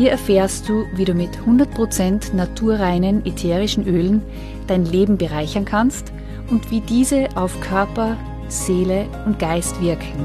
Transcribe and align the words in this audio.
Hier 0.00 0.12
erfährst 0.12 0.66
du, 0.66 0.86
wie 0.94 1.04
du 1.04 1.12
mit 1.12 1.28
100% 1.46 2.34
naturreinen 2.34 3.26
ätherischen 3.26 3.86
Ölen 3.86 4.22
dein 4.66 4.86
Leben 4.86 5.18
bereichern 5.18 5.66
kannst 5.66 6.10
und 6.48 6.70
wie 6.70 6.80
diese 6.80 7.28
auf 7.36 7.60
Körper, 7.60 8.16
Seele 8.48 9.06
und 9.26 9.38
Geist 9.38 9.78
wirken. 9.82 10.24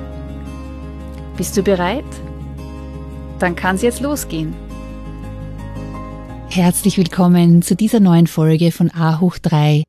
Bist 1.35 1.57
du 1.57 1.61
bereit? 1.61 2.05
Dann 3.39 3.57
kann 3.57 3.75
es 3.75 3.81
jetzt 3.81 3.99
losgehen. 3.99 4.55
Herzlich 6.49 6.97
willkommen 6.97 7.61
zu 7.61 7.75
dieser 7.75 7.99
neuen 7.99 8.27
Folge 8.27 8.71
von 8.71 8.89
A 8.91 9.19
hoch 9.19 9.38
3, 9.39 9.83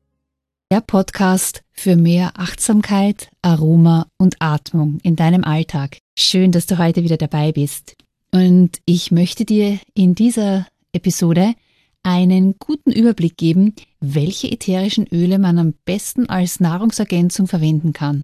der 0.69 0.81
Podcast 0.81 1.61
für 1.71 1.95
mehr 1.95 2.33
Achtsamkeit, 2.35 3.29
Aroma 3.41 4.07
und 4.17 4.35
Atmung 4.39 4.97
in 5.03 5.15
deinem 5.15 5.45
Alltag. 5.45 5.99
Schön, 6.19 6.51
dass 6.51 6.65
du 6.65 6.77
heute 6.77 7.03
wieder 7.03 7.15
dabei 7.15 7.53
bist. 7.53 7.95
Und 8.31 8.79
ich 8.85 9.11
möchte 9.11 9.45
dir 9.45 9.79
in 9.93 10.15
dieser 10.15 10.67
Episode 10.91 11.53
einen 12.03 12.55
guten 12.59 12.91
Überblick 12.91 13.37
geben, 13.37 13.73
welche 13.99 14.51
ätherischen 14.51 15.07
Öle 15.11 15.39
man 15.39 15.59
am 15.59 15.73
besten 15.85 16.29
als 16.29 16.59
Nahrungsergänzung 16.59 17.47
verwenden 17.47 17.93
kann. 17.93 18.21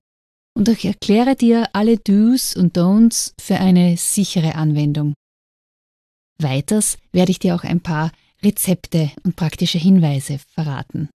Und 0.56 0.70
ich 0.70 0.86
erkläre 0.86 1.36
dir 1.36 1.68
alle 1.74 1.98
Do's 1.98 2.56
und 2.56 2.78
Don'ts 2.78 3.34
für 3.42 3.56
eine 3.56 3.98
sichere 3.98 4.56
Anwendung. 4.56 5.14
Weiters 6.40 6.98
werde 7.12 7.32
ich 7.32 7.40
dir 7.40 7.56
auch 7.56 7.64
ein 7.64 7.82
paar 7.82 8.12
Rezepte 8.44 9.12
und 9.24 9.36
praktische 9.36 9.78
Hinweise 9.78 10.40
verraten. 10.54 11.10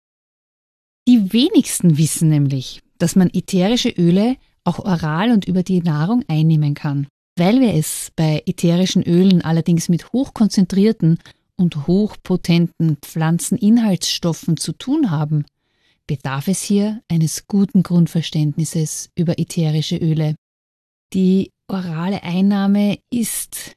Die 1.09 1.33
wenigsten 1.33 1.99
wissen 1.99 2.29
nämlich, 2.29 2.83
dass 2.99 3.15
man 3.15 3.31
ätherische 3.33 3.91
Öle 3.91 4.37
auch 4.65 4.81
oral 4.81 5.31
und 5.31 5.47
über 5.47 5.63
die 5.63 5.81
Nahrung 5.81 6.25
einnehmen 6.29 6.75
kann. 6.75 7.07
Weil 7.39 7.61
wir 7.61 7.75
es 7.75 8.13
bei 8.17 8.43
ätherischen 8.47 9.03
Ölen 9.03 9.43
allerdings 9.43 9.91
mit 9.91 10.13
hochkonzentrierten 10.13 11.19
und 11.57 11.87
hochpotenten 11.87 12.97
Pflanzeninhaltsstoffen 13.03 14.57
zu 14.57 14.73
tun 14.73 15.11
haben, 15.11 15.45
bedarf 16.07 16.49
es 16.49 16.63
hier 16.63 17.03
eines 17.09 17.47
guten 17.47 17.83
Grundverständnisses 17.83 19.11
über 19.15 19.39
ätherische 19.39 19.97
Öle. 19.97 20.35
Die 21.13 21.51
orale 21.69 22.23
Einnahme 22.23 22.99
ist 23.11 23.77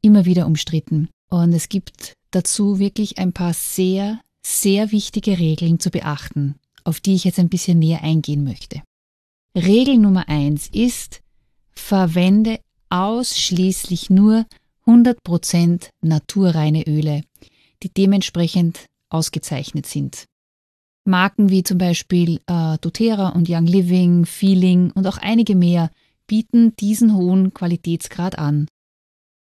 immer 0.00 0.24
wieder 0.24 0.46
umstritten 0.46 1.10
und 1.28 1.52
es 1.52 1.68
gibt 1.68 2.14
dazu 2.30 2.78
wirklich 2.78 3.18
ein 3.18 3.32
paar 3.32 3.52
sehr, 3.52 4.20
sehr 4.44 4.90
wichtige 4.90 5.38
Regeln 5.38 5.80
zu 5.80 5.90
beachten, 5.90 6.54
auf 6.84 7.00
die 7.00 7.14
ich 7.14 7.24
jetzt 7.24 7.38
ein 7.38 7.50
bisschen 7.50 7.78
näher 7.78 8.02
eingehen 8.02 8.44
möchte. 8.44 8.82
Regel 9.54 9.98
Nummer 9.98 10.28
eins 10.28 10.68
ist, 10.68 11.20
verwende 11.72 12.60
ausschließlich 12.90 14.10
nur 14.10 14.46
100% 14.86 15.88
naturreine 16.02 16.86
Öle, 16.86 17.22
die 17.82 17.88
dementsprechend 17.88 18.86
ausgezeichnet 19.08 19.86
sind. 19.86 20.26
Marken 21.04 21.48
wie 21.50 21.62
zum 21.62 21.78
Beispiel 21.78 22.40
äh, 22.46 22.76
doTERRA 22.78 23.30
und 23.30 23.48
Young 23.48 23.66
Living, 23.66 24.26
Feeling 24.26 24.90
und 24.92 25.06
auch 25.06 25.18
einige 25.18 25.54
mehr 25.54 25.90
bieten 26.26 26.76
diesen 26.76 27.14
hohen 27.14 27.54
Qualitätsgrad 27.54 28.38
an. 28.38 28.68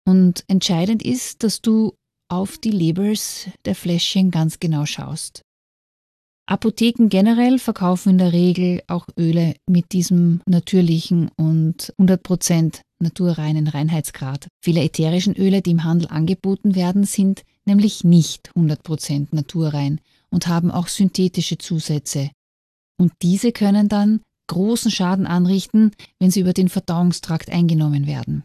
Und 0.04 0.44
entscheidend 0.48 1.02
ist, 1.02 1.42
dass 1.42 1.60
du 1.60 1.94
auf 2.28 2.58
die 2.58 2.70
Labels 2.70 3.48
der 3.64 3.74
Fläschchen 3.74 4.30
ganz 4.30 4.60
genau 4.60 4.86
schaust. 4.86 5.42
Apotheken 6.50 7.10
generell 7.10 7.58
verkaufen 7.58 8.08
in 8.08 8.18
der 8.18 8.32
Regel 8.32 8.82
auch 8.86 9.06
Öle 9.18 9.54
mit 9.68 9.92
diesem 9.92 10.40
natürlichen 10.46 11.30
und 11.36 11.92
100% 11.98 12.80
naturreinen 13.00 13.68
Reinheitsgrad. 13.68 14.48
Viele 14.64 14.82
ätherischen 14.82 15.36
Öle, 15.36 15.60
die 15.60 15.72
im 15.72 15.84
Handel 15.84 16.08
angeboten 16.08 16.74
werden, 16.74 17.04
sind 17.04 17.42
nämlich 17.66 18.02
nicht 18.02 18.50
100% 18.56 19.28
naturrein 19.32 20.00
und 20.30 20.46
haben 20.46 20.70
auch 20.70 20.88
synthetische 20.88 21.58
Zusätze. 21.58 22.30
Und 22.98 23.12
diese 23.20 23.52
können 23.52 23.90
dann 23.90 24.22
großen 24.46 24.90
Schaden 24.90 25.26
anrichten, 25.26 25.92
wenn 26.18 26.30
sie 26.30 26.40
über 26.40 26.54
den 26.54 26.70
Verdauungstrakt 26.70 27.50
eingenommen 27.50 28.06
werden. 28.06 28.44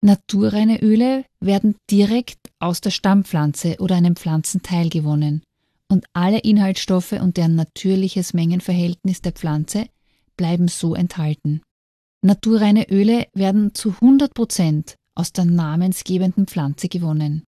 Naturreine 0.00 0.80
Öle 0.80 1.24
werden 1.40 1.74
direkt 1.90 2.38
aus 2.60 2.80
der 2.80 2.90
Stammpflanze 2.90 3.78
oder 3.80 3.96
einem 3.96 4.14
Pflanzenteil 4.14 4.90
gewonnen 4.90 5.42
und 5.92 6.06
alle 6.14 6.38
Inhaltsstoffe 6.38 7.12
und 7.12 7.36
deren 7.36 7.54
natürliches 7.54 8.32
Mengenverhältnis 8.32 9.20
der 9.20 9.32
Pflanze 9.32 9.88
bleiben 10.38 10.68
so 10.68 10.94
enthalten. 10.94 11.60
Naturreine 12.22 12.88
Öle 12.90 13.26
werden 13.34 13.74
zu 13.74 13.90
100 13.90 14.32
Prozent 14.32 14.96
aus 15.14 15.34
der 15.34 15.44
namensgebenden 15.44 16.46
Pflanze 16.46 16.88
gewonnen. 16.88 17.44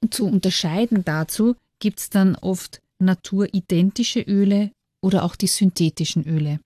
Und 0.00 0.14
zu 0.14 0.26
unterscheiden 0.26 1.04
dazu 1.04 1.56
gibt 1.80 1.98
es 1.98 2.08
dann 2.08 2.36
oft 2.36 2.80
naturidentische 3.00 4.20
Öle 4.20 4.70
oder 5.00 5.24
auch 5.24 5.34
die 5.34 5.48
synthetischen 5.48 6.24
Öle. 6.24 6.60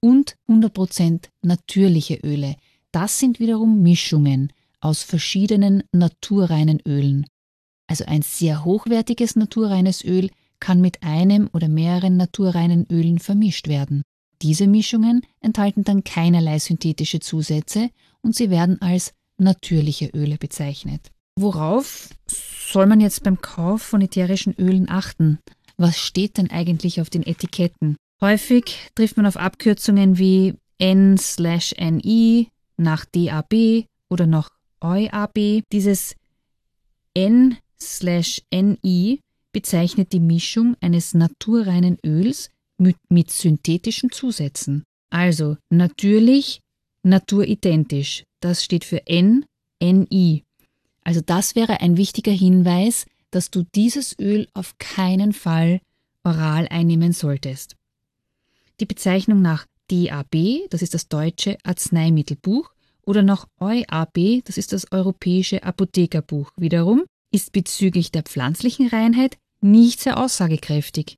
Und 0.00 0.34
100% 0.48 1.28
natürliche 1.42 2.16
Öle. 2.24 2.56
Das 2.90 3.20
sind 3.20 3.38
wiederum 3.38 3.82
Mischungen 3.84 4.52
aus 4.80 5.04
verschiedenen 5.04 5.84
naturreinen 5.92 6.80
Ölen. 6.84 7.24
Also 7.86 8.04
ein 8.04 8.22
sehr 8.22 8.64
hochwertiges 8.64 9.36
naturreines 9.36 10.04
Öl 10.04 10.28
kann 10.62 10.80
mit 10.80 11.02
einem 11.02 11.50
oder 11.52 11.66
mehreren 11.66 12.16
naturreinen 12.16 12.86
Ölen 12.88 13.18
vermischt 13.18 13.66
werden. 13.66 14.02
Diese 14.42 14.68
Mischungen 14.68 15.22
enthalten 15.40 15.82
dann 15.82 16.04
keinerlei 16.04 16.60
synthetische 16.60 17.18
Zusätze 17.18 17.90
und 18.20 18.36
sie 18.36 18.48
werden 18.48 18.80
als 18.80 19.12
natürliche 19.38 20.06
Öle 20.14 20.38
bezeichnet. 20.38 21.10
Worauf 21.36 22.10
soll 22.28 22.86
man 22.86 23.00
jetzt 23.00 23.24
beim 23.24 23.40
Kauf 23.40 23.82
von 23.82 24.02
ätherischen 24.02 24.54
Ölen 24.54 24.88
achten? 24.88 25.40
Was 25.76 25.98
steht 25.98 26.38
denn 26.38 26.48
eigentlich 26.50 27.00
auf 27.00 27.10
den 27.10 27.26
Etiketten? 27.26 27.96
Häufig 28.20 28.90
trifft 28.94 29.16
man 29.16 29.26
auf 29.26 29.36
Abkürzungen 29.36 30.16
wie 30.16 30.54
N/NI 30.78 32.48
nach 32.76 33.04
DAB 33.04 33.86
oder 34.08 34.28
noch 34.28 34.50
EUAB. 34.80 35.64
Dieses 35.72 36.14
N/NI 37.14 37.58
bezeichnet 39.52 40.12
die 40.12 40.20
Mischung 40.20 40.76
eines 40.80 41.14
naturreinen 41.14 41.98
Öls 42.04 42.50
mit, 42.78 42.96
mit 43.08 43.30
synthetischen 43.30 44.10
Zusätzen. 44.10 44.84
Also 45.10 45.56
natürlich, 45.70 46.60
naturidentisch. 47.02 48.24
Das 48.40 48.64
steht 48.64 48.84
für 48.84 49.06
N, 49.06 49.44
NI. 49.80 50.44
Also 51.04 51.20
das 51.20 51.54
wäre 51.54 51.80
ein 51.80 51.96
wichtiger 51.96 52.32
Hinweis, 52.32 53.06
dass 53.30 53.50
du 53.50 53.64
dieses 53.74 54.18
Öl 54.18 54.48
auf 54.54 54.78
keinen 54.78 55.32
Fall 55.32 55.80
oral 56.24 56.68
einnehmen 56.68 57.12
solltest. 57.12 57.76
Die 58.80 58.86
Bezeichnung 58.86 59.42
nach 59.42 59.66
DAB, 59.90 60.68
das 60.70 60.82
ist 60.82 60.94
das 60.94 61.08
deutsche 61.08 61.58
Arzneimittelbuch, 61.64 62.72
oder 63.04 63.22
nach 63.22 63.46
EUAB, 63.58 64.44
das 64.44 64.56
ist 64.56 64.72
das 64.72 64.90
europäische 64.92 65.64
Apothekerbuch 65.64 66.52
wiederum, 66.56 67.04
ist 67.32 67.52
bezüglich 67.52 68.12
der 68.12 68.22
pflanzlichen 68.22 68.88
Reinheit 68.88 69.38
nicht 69.60 70.00
sehr 70.00 70.18
aussagekräftig, 70.18 71.16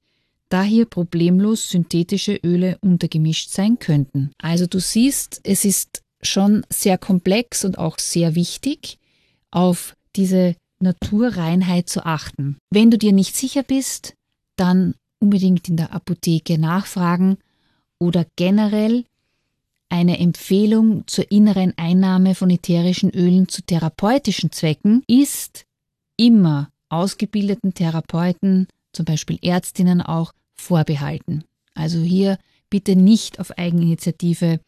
da 0.49 0.63
hier 0.63 0.87
problemlos 0.87 1.69
synthetische 1.69 2.37
Öle 2.37 2.79
untergemischt 2.81 3.51
sein 3.51 3.79
könnten. 3.79 4.31
Also 4.39 4.67
du 4.67 4.79
siehst, 4.81 5.41
es 5.43 5.65
ist 5.65 6.03
schon 6.23 6.65
sehr 6.71 6.97
komplex 6.99 7.65
und 7.65 7.79
auch 7.79 7.99
sehr 7.99 8.35
wichtig, 8.35 8.99
auf 9.51 9.97
diese 10.17 10.57
Naturreinheit 10.79 11.89
zu 11.89 12.05
achten. 12.05 12.59
Wenn 12.71 12.91
du 12.91 12.99
dir 12.99 13.13
nicht 13.13 13.37
sicher 13.37 13.63
bist, 13.63 14.15
dann 14.57 14.95
unbedingt 15.19 15.69
in 15.69 15.77
der 15.77 15.93
Apotheke 15.93 16.59
nachfragen 16.59 17.39
oder 17.99 18.27
generell 18.37 19.05
eine 19.89 20.19
Empfehlung 20.19 21.07
zur 21.07 21.31
inneren 21.31 21.73
Einnahme 21.77 22.35
von 22.35 22.51
ätherischen 22.51 23.11
Ölen 23.11 23.49
zu 23.49 23.63
therapeutischen 23.63 24.51
Zwecken 24.51 25.03
ist 25.07 25.67
immer 26.17 26.71
ausgebildeten 26.89 27.75
Therapeuten, 27.75 28.69
zum 28.93 29.05
Beispiel 29.05 29.39
Ärztinnen 29.43 30.01
auch, 30.01 30.33
vorbehalten. 30.55 31.45
Also 31.75 31.99
hier 31.99 32.39
bitte 32.71 32.97
nicht 32.97 33.41
auf 33.41 33.59
Eigeninitiative 33.59 34.61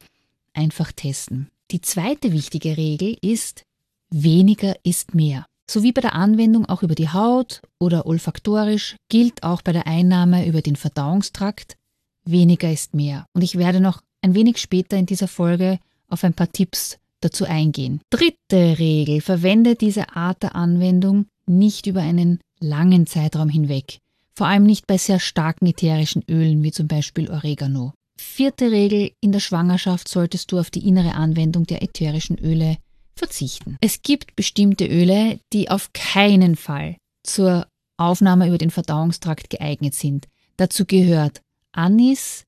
einfach 0.52 0.92
testen. 0.92 1.48
Die 1.70 1.80
zweite 1.80 2.32
wichtige 2.32 2.76
Regel 2.76 3.16
ist, 3.20 3.64
weniger 4.10 4.74
ist 4.84 5.14
mehr. 5.14 5.46
Sowie 5.68 5.92
bei 5.92 6.00
der 6.00 6.14
Anwendung 6.14 6.66
auch 6.66 6.82
über 6.82 6.94
die 6.94 7.08
Haut 7.08 7.60
oder 7.80 8.06
olfaktorisch 8.06 8.96
gilt 9.08 9.42
auch 9.42 9.62
bei 9.62 9.72
der 9.72 9.86
Einnahme 9.86 10.46
über 10.46 10.62
den 10.62 10.76
Verdauungstrakt, 10.76 11.76
weniger 12.24 12.70
ist 12.70 12.94
mehr. 12.94 13.26
Und 13.32 13.42
ich 13.42 13.58
werde 13.58 13.80
noch 13.80 14.00
ein 14.22 14.34
wenig 14.34 14.58
später 14.58 14.96
in 14.96 15.06
dieser 15.06 15.28
Folge 15.28 15.78
auf 16.08 16.22
ein 16.22 16.34
paar 16.34 16.50
Tipps 16.52 16.98
dazu 17.20 17.44
eingehen. 17.44 18.00
Dritte 18.10 18.78
Regel, 18.78 19.20
verwende 19.20 19.74
diese 19.74 20.14
Art 20.14 20.42
der 20.42 20.54
Anwendung 20.54 21.26
nicht 21.46 21.86
über 21.86 22.00
einen 22.00 22.40
langen 22.60 23.06
Zeitraum 23.06 23.48
hinweg, 23.48 23.98
vor 24.34 24.46
allem 24.46 24.64
nicht 24.64 24.86
bei 24.86 24.98
sehr 24.98 25.20
starken 25.20 25.66
ätherischen 25.66 26.22
Ölen 26.28 26.62
wie 26.62 26.72
zum 26.72 26.88
Beispiel 26.88 27.30
Oregano. 27.30 27.92
Vierte 28.18 28.70
Regel, 28.70 29.12
in 29.20 29.32
der 29.32 29.40
Schwangerschaft 29.40 30.08
solltest 30.08 30.52
du 30.52 30.58
auf 30.58 30.70
die 30.70 30.86
innere 30.86 31.14
Anwendung 31.14 31.64
der 31.64 31.82
ätherischen 31.82 32.38
Öle 32.38 32.78
verzichten. 33.14 33.76
Es 33.80 34.02
gibt 34.02 34.36
bestimmte 34.36 34.86
Öle, 34.86 35.40
die 35.52 35.70
auf 35.70 35.92
keinen 35.92 36.56
Fall 36.56 36.96
zur 37.22 37.66
Aufnahme 37.96 38.48
über 38.48 38.58
den 38.58 38.70
Verdauungstrakt 38.70 39.50
geeignet 39.50 39.94
sind. 39.94 40.28
Dazu 40.56 40.84
gehört 40.84 41.42
Anis, 41.72 42.44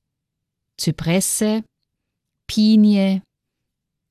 Zypresse, 0.77 1.63
Pinie, 2.47 3.21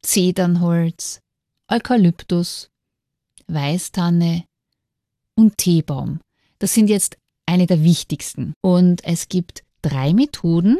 Zedernholz, 0.02 1.20
Eukalyptus, 1.69 2.70
Weißtanne 3.46 4.44
und 5.38 5.56
Teebaum. 5.56 6.19
Das 6.58 6.75
sind 6.75 6.90
jetzt 6.90 7.17
eine 7.46 7.67
der 7.67 7.85
wichtigsten. 7.85 8.55
Und 8.61 9.05
es 9.05 9.29
gibt 9.29 9.62
drei 9.82 10.12
Methoden, 10.12 10.79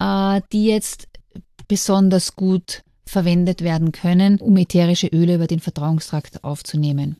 äh, 0.00 0.40
die 0.52 0.66
jetzt 0.66 1.06
besonders 1.68 2.34
gut 2.34 2.82
verwendet 3.06 3.62
werden 3.62 3.92
können, 3.92 4.38
um 4.40 4.56
ätherische 4.56 5.06
Öle 5.06 5.36
über 5.36 5.46
den 5.46 5.60
Verdauungstrakt 5.60 6.42
aufzunehmen. 6.42 7.16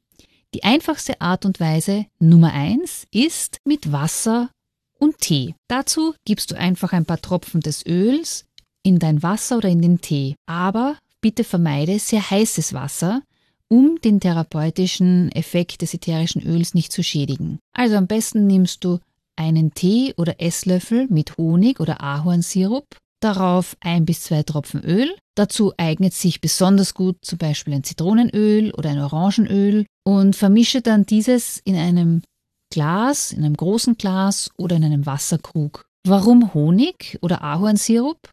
Die 0.52 0.64
einfachste 0.64 1.20
Art 1.20 1.46
und 1.46 1.60
Weise 1.60 2.06
Nummer 2.18 2.52
eins 2.52 3.06
ist 3.12 3.58
mit 3.64 3.92
Wasser 3.92 4.50
und 4.98 5.18
Tee. 5.18 5.54
Dazu 5.68 6.14
gibst 6.24 6.50
du 6.50 6.58
einfach 6.58 6.92
ein 6.92 7.04
paar 7.04 7.20
Tropfen 7.20 7.60
des 7.60 7.86
Öls 7.86 8.46
in 8.82 8.98
dein 8.98 9.22
Wasser 9.22 9.58
oder 9.58 9.68
in 9.68 9.80
den 9.80 10.00
Tee. 10.00 10.34
Aber 10.46 10.98
bitte 11.20 11.44
vermeide 11.44 11.98
sehr 11.98 12.30
heißes 12.30 12.72
Wasser, 12.72 13.22
um 13.68 14.00
den 14.02 14.20
therapeutischen 14.20 15.30
Effekt 15.32 15.82
des 15.82 15.94
ätherischen 15.94 16.42
Öls 16.42 16.74
nicht 16.74 16.92
zu 16.92 17.02
schädigen. 17.02 17.58
Also 17.72 17.96
am 17.96 18.06
besten 18.06 18.46
nimmst 18.46 18.84
du 18.84 18.98
einen 19.36 19.72
Tee 19.74 20.14
oder 20.16 20.40
Esslöffel 20.40 21.06
mit 21.08 21.36
Honig 21.36 21.80
oder 21.80 22.02
Ahornsirup, 22.02 22.86
darauf 23.20 23.76
ein 23.80 24.04
bis 24.04 24.22
zwei 24.22 24.42
Tropfen 24.42 24.82
Öl. 24.82 25.14
Dazu 25.34 25.72
eignet 25.76 26.14
sich 26.14 26.40
besonders 26.40 26.94
gut 26.94 27.18
zum 27.22 27.38
Beispiel 27.38 27.74
ein 27.74 27.84
Zitronenöl 27.84 28.72
oder 28.72 28.90
ein 28.90 28.98
Orangenöl 28.98 29.86
und 30.04 30.34
vermische 30.34 30.82
dann 30.82 31.06
dieses 31.06 31.58
in 31.64 31.76
einem 31.76 32.22
Glas, 32.70 33.32
in 33.32 33.44
einem 33.44 33.56
großen 33.56 33.96
Glas 33.96 34.50
oder 34.56 34.76
in 34.76 34.84
einem 34.84 35.06
Wasserkrug. 35.06 35.84
Warum 36.04 36.54
Honig 36.54 37.18
oder 37.22 37.42
Ahornsirup? 37.42 38.30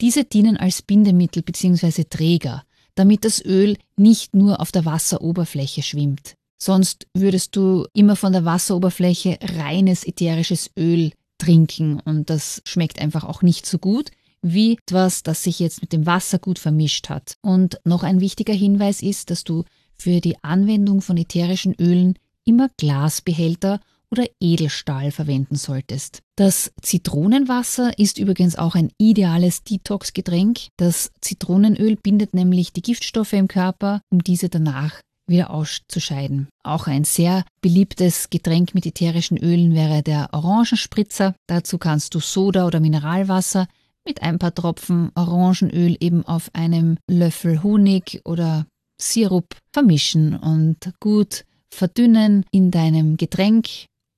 Diese 0.00 0.24
dienen 0.24 0.56
als 0.56 0.82
Bindemittel 0.82 1.42
bzw. 1.42 2.04
Träger, 2.04 2.64
damit 2.94 3.24
das 3.24 3.44
Öl 3.44 3.76
nicht 3.96 4.34
nur 4.34 4.60
auf 4.60 4.72
der 4.72 4.84
Wasseroberfläche 4.84 5.82
schwimmt. 5.82 6.34
Sonst 6.58 7.06
würdest 7.14 7.56
du 7.56 7.86
immer 7.92 8.16
von 8.16 8.32
der 8.32 8.44
Wasseroberfläche 8.44 9.38
reines 9.42 10.06
ätherisches 10.06 10.70
Öl 10.78 11.12
trinken 11.38 12.00
und 12.00 12.30
das 12.30 12.62
schmeckt 12.64 13.00
einfach 13.00 13.24
auch 13.24 13.42
nicht 13.42 13.66
so 13.66 13.78
gut 13.78 14.10
wie 14.42 14.74
etwas, 14.74 15.22
das 15.22 15.44
sich 15.44 15.60
jetzt 15.60 15.80
mit 15.80 15.92
dem 15.92 16.04
Wasser 16.04 16.38
gut 16.38 16.58
vermischt 16.58 17.08
hat. 17.08 17.36
Und 17.42 17.80
noch 17.84 18.02
ein 18.02 18.20
wichtiger 18.20 18.52
Hinweis 18.52 19.00
ist, 19.00 19.30
dass 19.30 19.44
du 19.44 19.64
für 19.96 20.20
die 20.20 20.42
Anwendung 20.42 21.00
von 21.00 21.16
ätherischen 21.16 21.74
Ölen 21.80 22.18
immer 22.44 22.68
Glasbehälter 22.76 23.80
oder 24.12 24.26
Edelstahl 24.40 25.10
verwenden 25.10 25.56
solltest. 25.56 26.20
Das 26.36 26.70
Zitronenwasser 26.82 27.98
ist 27.98 28.18
übrigens 28.18 28.56
auch 28.56 28.74
ein 28.74 28.90
ideales 28.98 29.64
Detox-Getränk. 29.64 30.68
Das 30.76 31.10
Zitronenöl 31.22 31.96
bindet 31.96 32.34
nämlich 32.34 32.72
die 32.74 32.82
Giftstoffe 32.82 33.32
im 33.32 33.48
Körper, 33.48 34.02
um 34.10 34.22
diese 34.22 34.50
danach 34.50 35.00
wieder 35.26 35.50
auszuscheiden. 35.50 36.48
Auch 36.62 36.86
ein 36.86 37.04
sehr 37.04 37.44
beliebtes 37.62 38.28
Getränk 38.28 38.74
mit 38.74 38.84
ätherischen 38.84 39.38
Ölen 39.38 39.74
wäre 39.74 40.02
der 40.02 40.28
Orangenspritzer. 40.32 41.34
Dazu 41.46 41.78
kannst 41.78 42.14
du 42.14 42.20
Soda 42.20 42.66
oder 42.66 42.80
Mineralwasser 42.80 43.66
mit 44.04 44.22
ein 44.22 44.38
paar 44.38 44.54
Tropfen 44.54 45.10
Orangenöl 45.14 45.96
eben 46.00 46.26
auf 46.26 46.50
einem 46.52 46.98
Löffel 47.08 47.62
Honig 47.62 48.20
oder 48.24 48.66
Sirup 49.00 49.56
vermischen 49.72 50.36
und 50.36 50.92
gut 51.00 51.44
verdünnen 51.72 52.44
in 52.50 52.70
deinem 52.70 53.16
Getränk 53.16 53.68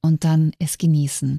und 0.04 0.24
dann 0.24 0.52
es 0.58 0.76
genießen. 0.76 1.38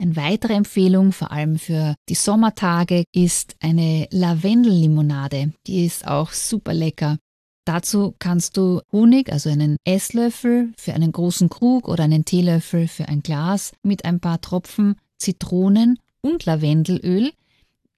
Eine 0.00 0.16
weitere 0.16 0.54
Empfehlung, 0.54 1.12
vor 1.12 1.30
allem 1.30 1.58
für 1.58 1.94
die 2.08 2.14
Sommertage, 2.14 3.04
ist 3.12 3.54
eine 3.60 4.08
Lavendellimonade. 4.10 5.52
Die 5.66 5.84
ist 5.84 6.06
auch 6.06 6.32
super 6.32 6.72
lecker. 6.72 7.18
Dazu 7.66 8.14
kannst 8.18 8.56
du 8.56 8.80
Honig, 8.92 9.30
also 9.30 9.50
einen 9.50 9.76
Esslöffel 9.84 10.72
für 10.78 10.94
einen 10.94 11.12
großen 11.12 11.50
Krug 11.50 11.86
oder 11.86 12.04
einen 12.04 12.24
Teelöffel 12.24 12.88
für 12.88 13.08
ein 13.08 13.22
Glas 13.22 13.72
mit 13.82 14.06
ein 14.06 14.20
paar 14.20 14.40
Tropfen 14.40 14.96
Zitronen 15.18 15.98
und 16.22 16.46
Lavendelöl 16.46 17.32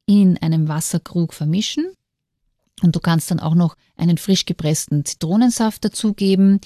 in 0.07 0.39
einem 0.39 0.67
Wasserkrug 0.67 1.33
vermischen. 1.35 1.85
Und 2.83 2.97
du 2.97 3.01
kannst 3.01 3.31
dann 3.31 3.39
auch 3.39 3.55
noch 3.55 3.77
einen 3.97 4.19
frisch 4.19 4.45
gepressten 4.45 5.05
Zitronensaft 5.05 5.85
dazugeben 5.85 6.61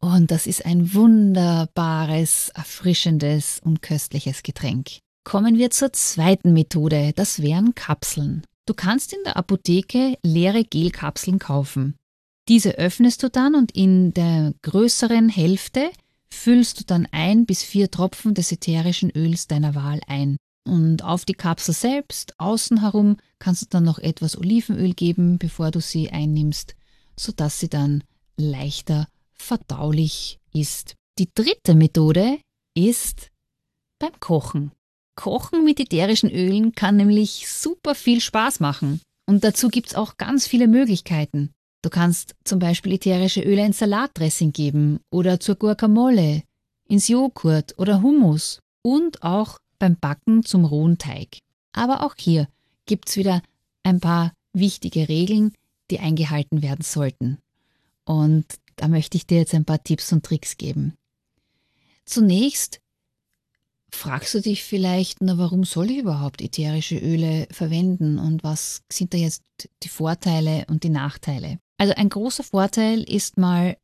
und 0.00 0.30
das 0.30 0.46
ist 0.46 0.64
ein 0.64 0.94
wunderbares, 0.94 2.50
erfrischendes 2.54 3.60
und 3.62 3.82
köstliches 3.82 4.42
Getränk. 4.42 4.98
Kommen 5.24 5.58
wir 5.58 5.70
zur 5.70 5.92
zweiten 5.92 6.52
Methode, 6.54 7.12
das 7.14 7.42
wären 7.42 7.74
Kapseln. 7.74 8.42
Du 8.66 8.74
kannst 8.74 9.12
in 9.12 9.18
der 9.24 9.36
Apotheke 9.36 10.16
leere 10.22 10.64
Gelkapseln 10.64 11.38
kaufen. 11.38 11.96
Diese 12.48 12.78
öffnest 12.78 13.22
du 13.22 13.28
dann 13.28 13.54
und 13.54 13.72
in 13.72 14.14
der 14.14 14.54
größeren 14.62 15.28
Hälfte 15.28 15.90
füllst 16.32 16.80
du 16.80 16.84
dann 16.84 17.06
ein 17.12 17.44
bis 17.44 17.62
vier 17.62 17.90
Tropfen 17.90 18.34
des 18.34 18.50
ätherischen 18.50 19.10
Öls 19.14 19.46
deiner 19.46 19.74
Wahl 19.74 20.00
ein. 20.06 20.36
Und 20.66 21.04
auf 21.04 21.24
die 21.24 21.34
Kapsel 21.34 21.74
selbst, 21.74 22.34
außen 22.38 22.80
herum, 22.80 23.16
kannst 23.38 23.62
du 23.62 23.66
dann 23.70 23.84
noch 23.84 23.98
etwas 23.98 24.38
Olivenöl 24.38 24.94
geben, 24.94 25.38
bevor 25.38 25.70
du 25.70 25.80
sie 25.80 26.10
einnimmst, 26.10 26.74
sodass 27.18 27.60
sie 27.60 27.68
dann 27.68 28.04
leichter 28.36 29.08
verdaulich 29.40 30.38
ist. 30.52 30.94
Die 31.18 31.28
dritte 31.34 31.74
Methode 31.74 32.38
ist 32.74 33.30
beim 33.98 34.18
Kochen. 34.20 34.72
Kochen 35.16 35.64
mit 35.64 35.80
ätherischen 35.80 36.30
Ölen 36.30 36.72
kann 36.72 36.96
nämlich 36.96 37.48
super 37.50 37.94
viel 37.94 38.20
Spaß 38.20 38.60
machen. 38.60 39.00
Und 39.26 39.44
dazu 39.44 39.68
gibt 39.68 39.88
es 39.88 39.94
auch 39.94 40.16
ganz 40.16 40.46
viele 40.46 40.66
Möglichkeiten. 40.66 41.50
Du 41.82 41.90
kannst 41.90 42.34
zum 42.44 42.58
Beispiel 42.58 42.92
ätherische 42.94 43.42
Öle 43.42 43.64
ins 43.64 43.78
Salatdressing 43.78 44.52
geben 44.52 45.00
oder 45.10 45.40
zur 45.40 45.56
Guacamole, 45.56 46.42
ins 46.88 47.08
Joghurt 47.08 47.78
oder 47.78 48.02
Hummus 48.02 48.60
und 48.82 49.22
auch 49.22 49.58
beim 49.78 49.96
Backen 49.96 50.44
zum 50.44 50.64
rohen 50.64 50.98
Teig. 50.98 51.38
Aber 51.72 52.04
auch 52.04 52.14
hier 52.18 52.48
gibt 52.86 53.08
es 53.08 53.16
wieder 53.16 53.42
ein 53.82 54.00
paar 54.00 54.32
wichtige 54.52 55.08
Regeln, 55.08 55.54
die 55.90 56.00
eingehalten 56.00 56.62
werden 56.62 56.82
sollten. 56.82 57.38
Und 58.04 58.46
da 58.80 58.88
möchte 58.88 59.16
ich 59.16 59.26
dir 59.26 59.38
jetzt 59.38 59.54
ein 59.54 59.64
paar 59.66 59.82
Tipps 59.82 60.12
und 60.12 60.24
Tricks 60.24 60.56
geben. 60.56 60.96
Zunächst 62.06 62.80
fragst 63.92 64.34
du 64.34 64.40
dich 64.40 64.64
vielleicht, 64.64 65.20
na 65.20 65.36
warum 65.36 65.64
soll 65.64 65.90
ich 65.90 65.98
überhaupt 65.98 66.40
ätherische 66.40 66.96
Öle 66.96 67.46
verwenden 67.50 68.18
und 68.18 68.42
was 68.42 68.82
sind 68.90 69.12
da 69.12 69.18
jetzt 69.18 69.42
die 69.82 69.88
Vorteile 69.88 70.64
und 70.68 70.82
die 70.82 70.90
Nachteile? 70.90 71.58
Also 71.76 71.94
ein 71.94 72.08
großer 72.08 72.42
Vorteil 72.42 73.02
ist 73.02 73.36
mal, 73.36 73.76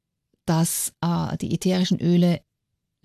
dass 0.46 0.92
äh, 1.02 1.36
die 1.36 1.54
ätherischen 1.54 2.00
Öle 2.00 2.40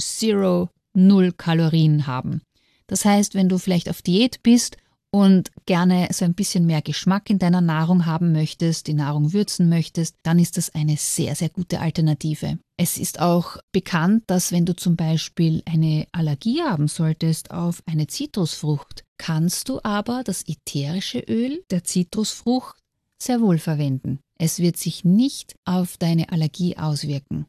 Zero, 0.01 0.69
Null 0.93 1.33
Kalorien 1.33 2.07
haben. 2.07 2.41
Das 2.87 3.05
heißt, 3.05 3.35
wenn 3.35 3.49
du 3.49 3.57
vielleicht 3.57 3.89
auf 3.89 4.01
Diät 4.01 4.43
bist 4.43 4.77
und 5.11 5.51
gerne 5.65 6.07
so 6.11 6.23
ein 6.23 6.33
bisschen 6.33 6.65
mehr 6.65 6.81
Geschmack 6.81 7.29
in 7.29 7.37
deiner 7.37 7.59
Nahrung 7.59 8.05
haben 8.05 8.31
möchtest, 8.31 8.87
die 8.87 8.93
Nahrung 8.93 9.33
würzen 9.33 9.67
möchtest, 9.67 10.15
dann 10.23 10.39
ist 10.39 10.57
das 10.57 10.73
eine 10.73 10.95
sehr, 10.97 11.35
sehr 11.35 11.49
gute 11.49 11.81
Alternative. 11.81 12.57
Es 12.77 12.97
ist 12.97 13.19
auch 13.19 13.57
bekannt, 13.73 14.23
dass 14.27 14.53
wenn 14.53 14.65
du 14.65 14.73
zum 14.73 14.95
Beispiel 14.95 15.61
eine 15.65 16.07
Allergie 16.13 16.61
haben 16.61 16.87
solltest 16.87 17.51
auf 17.51 17.83
eine 17.85 18.07
Zitrusfrucht, 18.07 19.03
kannst 19.17 19.67
du 19.67 19.81
aber 19.83 20.23
das 20.23 20.47
ätherische 20.47 21.19
Öl 21.19 21.63
der 21.69 21.83
Zitrusfrucht 21.83 22.77
sehr 23.19 23.41
wohl 23.41 23.59
verwenden. 23.59 24.19
Es 24.39 24.59
wird 24.59 24.77
sich 24.77 25.03
nicht 25.03 25.55
auf 25.65 25.97
deine 25.97 26.31
Allergie 26.31 26.77
auswirken. 26.77 27.45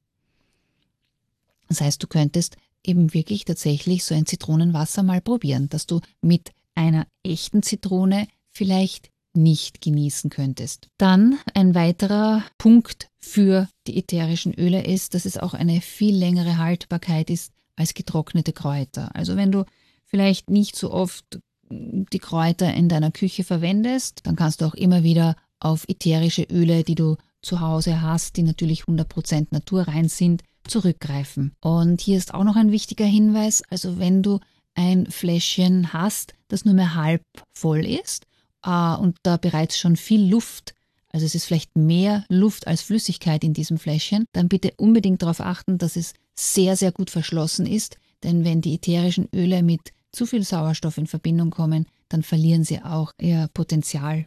Das 1.68 1.80
heißt, 1.80 2.02
du 2.02 2.08
könntest 2.08 2.56
eben 2.84 3.14
wirklich 3.14 3.44
tatsächlich 3.44 4.04
so 4.04 4.14
ein 4.14 4.26
Zitronenwasser 4.26 5.02
mal 5.02 5.20
probieren, 5.20 5.68
dass 5.70 5.86
du 5.86 6.00
mit 6.20 6.50
einer 6.74 7.06
echten 7.22 7.62
Zitrone 7.62 8.26
vielleicht 8.50 9.10
nicht 9.34 9.80
genießen 9.80 10.30
könntest. 10.30 10.88
Dann 10.98 11.38
ein 11.54 11.74
weiterer 11.74 12.44
Punkt 12.58 13.08
für 13.18 13.68
die 13.86 13.98
ätherischen 13.98 14.52
Öle 14.54 14.84
ist, 14.84 15.14
dass 15.14 15.24
es 15.24 15.38
auch 15.38 15.54
eine 15.54 15.80
viel 15.80 16.14
längere 16.14 16.58
Haltbarkeit 16.58 17.30
ist 17.30 17.52
als 17.76 17.94
getrocknete 17.94 18.52
Kräuter. 18.52 19.14
Also 19.14 19.36
wenn 19.36 19.52
du 19.52 19.64
vielleicht 20.04 20.50
nicht 20.50 20.76
so 20.76 20.92
oft 20.92 21.40
die 21.70 22.18
Kräuter 22.18 22.72
in 22.74 22.88
deiner 22.88 23.10
Küche 23.10 23.44
verwendest, 23.44 24.20
dann 24.24 24.36
kannst 24.36 24.60
du 24.60 24.66
auch 24.66 24.74
immer 24.74 25.02
wieder 25.02 25.36
auf 25.58 25.88
ätherische 25.88 26.42
Öle, 26.42 26.84
die 26.84 26.94
du 26.94 27.16
zu 27.40 27.60
Hause 27.60 28.02
hast, 28.02 28.36
die 28.36 28.42
natürlich 28.42 28.82
100% 28.82 29.48
naturrein 29.50 30.08
sind, 30.08 30.42
zurückgreifen. 30.64 31.52
Und 31.60 32.00
hier 32.00 32.18
ist 32.18 32.34
auch 32.34 32.44
noch 32.44 32.56
ein 32.56 32.70
wichtiger 32.70 33.06
Hinweis, 33.06 33.62
also 33.70 33.98
wenn 33.98 34.22
du 34.22 34.38
ein 34.74 35.06
Fläschchen 35.06 35.92
hast, 35.92 36.34
das 36.48 36.64
nur 36.64 36.74
mehr 36.74 36.94
halb 36.94 37.22
voll 37.52 37.84
ist 37.84 38.26
äh, 38.64 38.94
und 38.96 39.16
da 39.22 39.36
bereits 39.36 39.78
schon 39.78 39.96
viel 39.96 40.28
Luft, 40.28 40.74
also 41.10 41.26
es 41.26 41.34
ist 41.34 41.44
vielleicht 41.44 41.76
mehr 41.76 42.24
Luft 42.28 42.66
als 42.66 42.82
Flüssigkeit 42.82 43.44
in 43.44 43.52
diesem 43.52 43.78
Fläschchen, 43.78 44.24
dann 44.32 44.48
bitte 44.48 44.72
unbedingt 44.76 45.22
darauf 45.22 45.40
achten, 45.40 45.78
dass 45.78 45.96
es 45.96 46.14
sehr, 46.34 46.76
sehr 46.76 46.92
gut 46.92 47.10
verschlossen 47.10 47.66
ist, 47.66 47.98
denn 48.22 48.44
wenn 48.44 48.60
die 48.60 48.74
ätherischen 48.74 49.28
Öle 49.34 49.62
mit 49.62 49.92
zu 50.12 50.26
viel 50.26 50.42
Sauerstoff 50.42 50.98
in 50.98 51.06
Verbindung 51.06 51.50
kommen, 51.50 51.86
dann 52.08 52.22
verlieren 52.22 52.64
sie 52.64 52.82
auch 52.82 53.12
ihr 53.20 53.48
Potenzial. 53.54 54.26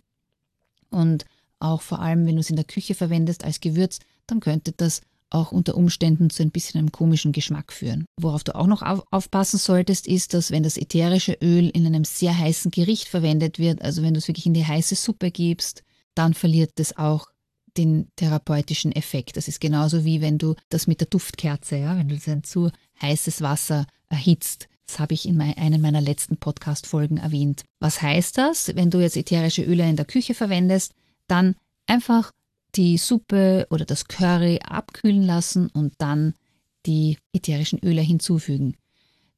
Und 0.89 1.25
auch 1.59 1.81
vor 1.81 1.99
allem, 1.99 2.25
wenn 2.25 2.35
du 2.35 2.41
es 2.41 2.49
in 2.49 2.55
der 2.55 2.65
Küche 2.65 2.95
verwendest 2.95 3.43
als 3.43 3.59
Gewürz, 3.59 3.99
dann 4.27 4.39
könnte 4.39 4.71
das 4.71 5.01
auch 5.35 5.51
unter 5.51 5.75
Umständen 5.75 6.29
zu 6.29 6.41
ein 6.41 6.51
bisschen 6.51 6.79
einem 6.79 6.91
komischen 6.91 7.31
Geschmack 7.31 7.73
führen. 7.73 8.05
Worauf 8.19 8.43
du 8.43 8.55
auch 8.55 8.67
noch 8.67 8.81
aufpassen 9.11 9.59
solltest, 9.59 10.07
ist, 10.07 10.33
dass 10.33 10.49
wenn 10.49 10.63
das 10.63 10.77
ätherische 10.77 11.37
Öl 11.41 11.69
in 11.69 11.85
einem 11.85 12.05
sehr 12.05 12.37
heißen 12.37 12.71
Gericht 12.71 13.07
verwendet 13.07 13.59
wird, 13.59 13.81
also 13.81 14.01
wenn 14.01 14.13
du 14.13 14.19
es 14.19 14.27
wirklich 14.27 14.45
in 14.45 14.53
die 14.53 14.65
heiße 14.65 14.95
Suppe 14.95 15.31
gibst, 15.31 15.83
dann 16.15 16.33
verliert 16.33 16.79
es 16.79 16.97
auch 16.97 17.27
den 17.77 18.07
therapeutischen 18.15 18.93
Effekt. 18.93 19.35
Das 19.35 19.47
ist 19.47 19.59
genauso 19.59 20.05
wie 20.05 20.21
wenn 20.21 20.37
du 20.37 20.55
das 20.69 20.87
mit 20.87 21.01
der 21.01 21.07
Duftkerze, 21.07 21.77
ja, 21.77 21.97
wenn 21.97 22.07
du 22.07 22.15
ein 22.27 22.43
zu 22.43 22.71
heißes 23.01 23.41
Wasser 23.41 23.85
erhitzt. 24.07 24.69
Das 24.87 24.99
habe 24.99 25.13
ich 25.13 25.27
in 25.27 25.41
einer 25.41 25.79
meiner 25.79 25.99
letzten 25.99 26.37
Podcast-Folgen 26.37 27.17
erwähnt. 27.17 27.63
Was 27.79 28.01
heißt 28.01 28.37
das? 28.37 28.75
Wenn 28.75 28.91
du 28.91 28.99
jetzt 28.99 29.17
ätherische 29.17 29.63
Öle 29.63 29.89
in 29.89 29.95
der 29.95 30.05
Küche 30.05 30.33
verwendest, 30.33 30.93
dann 31.27 31.55
einfach 31.87 32.31
die 32.75 32.97
Suppe 32.97 33.67
oder 33.69 33.85
das 33.85 34.07
Curry 34.07 34.59
abkühlen 34.63 35.23
lassen 35.23 35.69
und 35.69 35.93
dann 35.97 36.33
die 36.85 37.17
ätherischen 37.33 37.79
Öle 37.83 38.01
hinzufügen. 38.01 38.75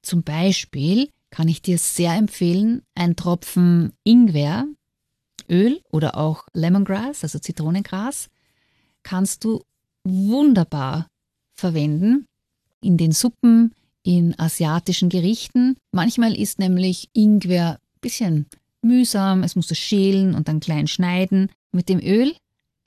Zum 0.02 0.24
Beispiel 0.24 1.10
kann 1.30 1.48
ich 1.48 1.62
dir 1.62 1.78
sehr 1.78 2.14
empfehlen, 2.14 2.82
ein 2.96 3.16
Tropfen 3.16 3.94
Ingweröl 4.04 4.74
oder 5.92 6.18
auch 6.18 6.46
Lemongrass, 6.54 7.24
also 7.24 7.40
Zitronengras, 7.40 8.30
kannst 9.04 9.44
du 9.44 9.64
wunderbar 10.04 11.08
verwenden 11.54 12.26
in 12.82 12.98
den 12.98 13.12
Suppen, 13.12 13.74
in 14.04 14.38
asiatischen 14.40 15.10
Gerichten. 15.10 15.76
Manchmal 15.92 16.36
ist 16.36 16.60
nämlich 16.60 17.10
Ingwer 17.14 17.74
ein 17.74 18.00
bisschen 18.00 18.46
mühsam, 18.82 19.44
es 19.44 19.56
muss 19.56 19.72
es 19.72 19.78
schälen 19.78 20.34
und 20.34 20.48
dann 20.48 20.60
klein 20.60 20.88
schneiden. 20.88 21.50
Mit 21.72 21.90
dem 21.90 22.00
Öl 22.00 22.34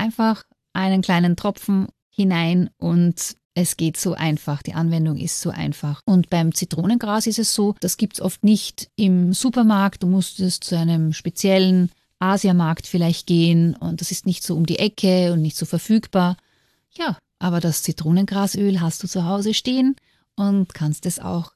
einfach 0.00 0.44
einen 0.72 1.02
kleinen 1.02 1.36
Tropfen 1.36 1.88
hinein 2.08 2.70
und 2.78 3.36
es 3.54 3.76
geht 3.76 3.96
so 3.96 4.14
einfach, 4.14 4.62
die 4.62 4.74
Anwendung 4.74 5.16
ist 5.16 5.40
so 5.40 5.50
einfach. 5.50 6.00
Und 6.06 6.30
beim 6.30 6.54
Zitronengras 6.54 7.26
ist 7.26 7.38
es 7.38 7.54
so, 7.54 7.74
das 7.80 7.96
gibt 7.96 8.14
es 8.14 8.20
oft 8.20 8.42
nicht 8.44 8.88
im 8.96 9.32
Supermarkt. 9.32 10.02
Du 10.02 10.06
musst 10.06 10.40
es 10.40 10.60
zu 10.60 10.78
einem 10.78 11.12
speziellen 11.12 11.90
Asiamarkt 12.20 12.86
vielleicht 12.86 13.26
gehen 13.26 13.74
und 13.74 14.00
das 14.00 14.10
ist 14.10 14.26
nicht 14.26 14.44
so 14.44 14.56
um 14.56 14.66
die 14.66 14.78
Ecke 14.78 15.32
und 15.32 15.42
nicht 15.42 15.56
so 15.56 15.66
verfügbar. 15.66 16.36
Ja, 16.96 17.18
aber 17.38 17.60
das 17.60 17.82
Zitronengrasöl 17.82 18.80
hast 18.80 19.02
du 19.02 19.08
zu 19.08 19.24
Hause 19.24 19.52
stehen 19.54 19.96
und 20.36 20.72
kannst 20.72 21.06
es 21.06 21.18
auch 21.18 21.52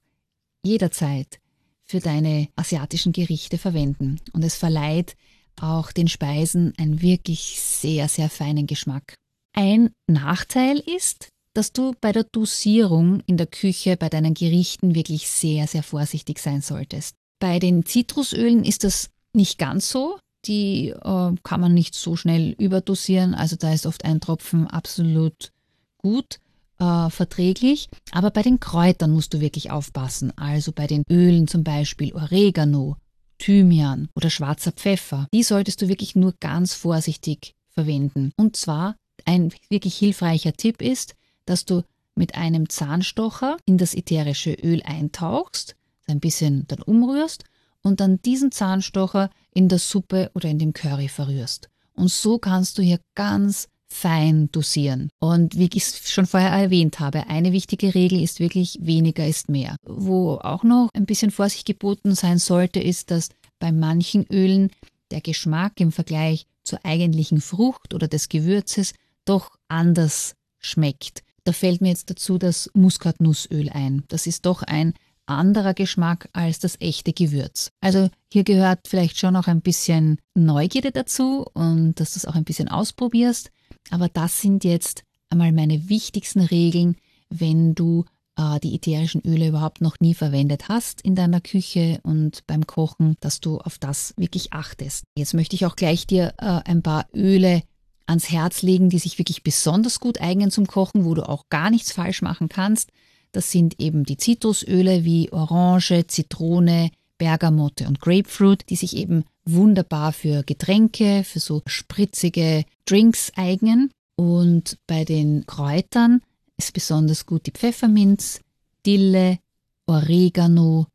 jederzeit 0.62 1.38
für 1.84 2.00
deine 2.00 2.48
asiatischen 2.56 3.12
Gerichte 3.12 3.58
verwenden. 3.58 4.20
Und 4.32 4.42
es 4.42 4.56
verleiht 4.56 5.16
auch 5.60 5.92
den 5.92 6.08
Speisen 6.08 6.72
einen 6.78 7.00
wirklich 7.00 7.60
sehr, 7.60 8.08
sehr 8.08 8.30
feinen 8.30 8.66
Geschmack. 8.66 9.14
Ein 9.56 9.90
Nachteil 10.08 10.78
ist, 10.78 11.28
dass 11.54 11.72
du 11.72 11.94
bei 12.00 12.12
der 12.12 12.24
Dosierung 12.24 13.20
in 13.26 13.36
der 13.36 13.46
Küche 13.46 13.96
bei 13.96 14.08
deinen 14.08 14.34
Gerichten 14.34 14.94
wirklich 14.94 15.28
sehr, 15.28 15.66
sehr 15.66 15.82
vorsichtig 15.82 16.40
sein 16.40 16.60
solltest. 16.60 17.14
Bei 17.38 17.58
den 17.58 17.84
Zitrusölen 17.84 18.64
ist 18.64 18.84
das 18.84 19.10
nicht 19.32 19.58
ganz 19.58 19.88
so. 19.88 20.18
Die 20.46 20.88
äh, 20.88 21.32
kann 21.42 21.60
man 21.60 21.72
nicht 21.72 21.94
so 21.94 22.16
schnell 22.16 22.54
überdosieren. 22.58 23.34
Also 23.34 23.56
da 23.56 23.72
ist 23.72 23.86
oft 23.86 24.04
ein 24.04 24.20
Tropfen 24.20 24.66
absolut 24.66 25.52
gut 25.98 26.40
äh, 26.78 27.08
verträglich. 27.10 27.88
Aber 28.10 28.30
bei 28.30 28.42
den 28.42 28.60
Kräutern 28.60 29.12
musst 29.12 29.32
du 29.34 29.40
wirklich 29.40 29.70
aufpassen. 29.70 30.36
Also 30.36 30.72
bei 30.72 30.86
den 30.86 31.04
Ölen 31.08 31.48
zum 31.48 31.64
Beispiel 31.64 32.12
Oregano, 32.14 32.96
Thymian 33.38 34.08
oder 34.14 34.30
schwarzer 34.30 34.72
Pfeffer. 34.72 35.28
Die 35.32 35.42
solltest 35.42 35.82
du 35.82 35.88
wirklich 35.88 36.16
nur 36.16 36.34
ganz 36.40 36.74
vorsichtig 36.74 37.54
verwenden. 37.68 38.32
Und 38.36 38.56
zwar 38.56 38.96
ein 39.24 39.52
wirklich 39.68 39.96
hilfreicher 39.96 40.52
Tipp 40.52 40.82
ist, 40.82 41.14
dass 41.46 41.64
du 41.64 41.82
mit 42.14 42.34
einem 42.36 42.68
Zahnstocher 42.68 43.56
in 43.64 43.78
das 43.78 43.94
ätherische 43.94 44.52
Öl 44.52 44.82
eintauchst, 44.84 45.76
ein 46.06 46.20
bisschen 46.20 46.66
dann 46.68 46.82
umrührst 46.82 47.44
und 47.82 48.00
dann 48.00 48.20
diesen 48.22 48.52
Zahnstocher 48.52 49.30
in 49.52 49.68
der 49.68 49.78
Suppe 49.78 50.30
oder 50.34 50.48
in 50.48 50.58
dem 50.58 50.72
Curry 50.72 51.08
verrührst. 51.08 51.68
Und 51.94 52.10
so 52.10 52.38
kannst 52.38 52.78
du 52.78 52.82
hier 52.82 53.00
ganz 53.14 53.68
fein 53.94 54.50
dosieren. 54.50 55.08
Und 55.20 55.56
wie 55.56 55.68
ich 55.72 55.84
es 55.84 56.10
schon 56.10 56.26
vorher 56.26 56.50
erwähnt 56.50 56.98
habe, 56.98 57.28
eine 57.28 57.52
wichtige 57.52 57.94
Regel 57.94 58.20
ist 58.20 58.40
wirklich 58.40 58.78
weniger 58.80 59.26
ist 59.26 59.48
mehr. 59.48 59.76
Wo 59.84 60.34
auch 60.34 60.64
noch 60.64 60.88
ein 60.94 61.06
bisschen 61.06 61.30
Vorsicht 61.30 61.64
geboten 61.66 62.14
sein 62.14 62.38
sollte, 62.38 62.80
ist, 62.80 63.10
dass 63.10 63.28
bei 63.60 63.70
manchen 63.70 64.26
Ölen 64.26 64.70
der 65.12 65.20
Geschmack 65.20 65.80
im 65.80 65.92
Vergleich 65.92 66.46
zur 66.64 66.84
eigentlichen 66.84 67.40
Frucht 67.40 67.94
oder 67.94 68.08
des 68.08 68.28
Gewürzes 68.28 68.94
doch 69.24 69.52
anders 69.68 70.34
schmeckt. 70.58 71.22
Da 71.44 71.52
fällt 71.52 71.80
mir 71.80 71.90
jetzt 71.90 72.10
dazu 72.10 72.36
das 72.36 72.70
Muskatnussöl 72.74 73.68
ein. 73.70 74.02
Das 74.08 74.26
ist 74.26 74.44
doch 74.44 74.62
ein 74.62 74.94
anderer 75.26 75.74
Geschmack 75.74 76.28
als 76.32 76.58
das 76.58 76.80
echte 76.80 77.12
Gewürz. 77.12 77.70
Also 77.80 78.10
hier 78.32 78.44
gehört 78.44 78.88
vielleicht 78.88 79.18
schon 79.18 79.34
noch 79.34 79.46
ein 79.46 79.60
bisschen 79.60 80.18
Neugierde 80.34 80.92
dazu 80.92 81.46
und 81.54 82.00
dass 82.00 82.12
du 82.12 82.18
es 82.18 82.26
auch 82.26 82.34
ein 82.34 82.44
bisschen 82.44 82.68
ausprobierst. 82.68 83.50
Aber 83.90 84.08
das 84.08 84.40
sind 84.40 84.64
jetzt 84.64 85.04
einmal 85.30 85.52
meine 85.52 85.88
wichtigsten 85.88 86.40
Regeln, 86.40 86.96
wenn 87.30 87.74
du 87.74 88.04
äh, 88.36 88.60
die 88.60 88.74
ätherischen 88.74 89.22
Öle 89.24 89.48
überhaupt 89.48 89.80
noch 89.80 90.00
nie 90.00 90.14
verwendet 90.14 90.68
hast 90.68 91.00
in 91.02 91.14
deiner 91.14 91.40
Küche 91.40 92.00
und 92.02 92.46
beim 92.46 92.66
Kochen, 92.66 93.16
dass 93.20 93.40
du 93.40 93.58
auf 93.58 93.78
das 93.78 94.14
wirklich 94.16 94.52
achtest. 94.52 95.04
Jetzt 95.16 95.34
möchte 95.34 95.56
ich 95.56 95.66
auch 95.66 95.76
gleich 95.76 96.06
dir 96.06 96.34
äh, 96.38 96.60
ein 96.64 96.82
paar 96.82 97.06
Öle 97.14 97.62
ans 98.06 98.30
Herz 98.30 98.62
legen, 98.62 98.90
die 98.90 98.98
sich 98.98 99.18
wirklich 99.18 99.42
besonders 99.42 100.00
gut 100.00 100.20
eignen 100.20 100.50
zum 100.50 100.66
Kochen, 100.66 101.04
wo 101.04 101.14
du 101.14 101.26
auch 101.28 101.48
gar 101.48 101.70
nichts 101.70 101.92
falsch 101.92 102.22
machen 102.22 102.48
kannst. 102.48 102.90
Das 103.34 103.50
sind 103.50 103.80
eben 103.80 104.04
die 104.04 104.16
Zitrusöle 104.16 105.04
wie 105.04 105.32
Orange, 105.32 106.06
Zitrone, 106.06 106.92
Bergamotte 107.18 107.88
und 107.88 108.00
Grapefruit, 108.00 108.64
die 108.70 108.76
sich 108.76 108.96
eben 108.96 109.24
wunderbar 109.44 110.12
für 110.12 110.44
Getränke, 110.44 111.24
für 111.24 111.40
so 111.40 111.60
spritzige 111.66 112.64
Drinks 112.86 113.32
eignen. 113.34 113.90
Und 114.14 114.78
bei 114.86 115.04
den 115.04 115.46
Kräutern 115.46 116.22
ist 116.56 116.72
besonders 116.74 117.26
gut 117.26 117.46
die 117.46 117.50
Pfefferminz, 117.50 118.40
Dille, 118.86 119.40
Oregano, 119.86 120.86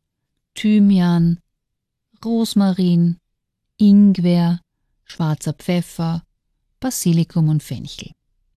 Thymian, 0.55 1.39
Rosmarin, 2.23 3.17
Ingwer, 3.75 4.61
schwarzer 5.03 5.51
Pfeffer, 5.51 6.23
Basilikum 6.79 7.49
und 7.49 7.63
Fenchel. 7.63 8.11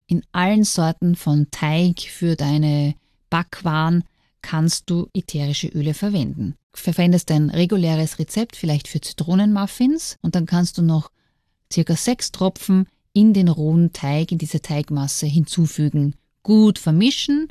In 0.06 0.22
allen 0.32 0.64
Sorten 0.64 1.16
von 1.16 1.50
Teig 1.50 2.00
für 2.00 2.36
deine 2.36 2.94
Backwaren 3.30 4.04
kannst 4.42 4.90
du 4.90 5.08
ätherische 5.14 5.68
Öle 5.68 5.94
verwenden. 5.94 6.56
Verwendest 6.72 7.30
ein 7.30 7.50
reguläres 7.50 8.18
Rezept 8.18 8.56
vielleicht 8.56 8.88
für 8.88 9.00
Zitronenmuffins 9.00 10.18
und 10.22 10.34
dann 10.34 10.46
kannst 10.46 10.78
du 10.78 10.82
noch 10.82 11.10
circa 11.72 11.96
sechs 11.96 12.32
Tropfen 12.32 12.86
in 13.12 13.32
den 13.32 13.48
rohen 13.48 13.92
Teig, 13.92 14.32
in 14.32 14.38
diese 14.38 14.60
Teigmasse 14.60 15.26
hinzufügen, 15.26 16.14
gut 16.42 16.78
vermischen 16.78 17.48